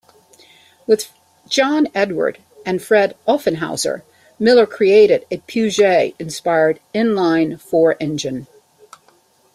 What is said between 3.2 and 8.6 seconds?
Offenhauser, Miller created a Peugeot-inspired inline-four engine.